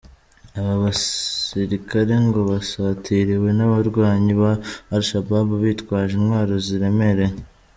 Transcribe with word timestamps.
Aba 0.59 0.71
abasirikare 0.77 2.13
ngo 2.25 2.39
basatiriwe 2.49 3.49
n’abarwanyi 3.57 4.33
ba 4.41 4.51
Al 4.93 5.01
Shabaab 5.07 5.49
bitwaje 5.63 6.13
intwaro 6.17 6.53
ziremereye. 6.65 7.35